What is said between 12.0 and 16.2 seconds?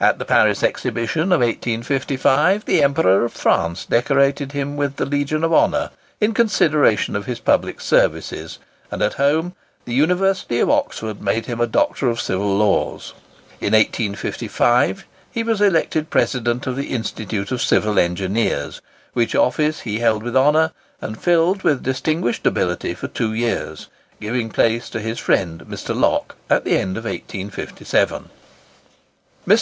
of Civil Laws. In 1855 he was elected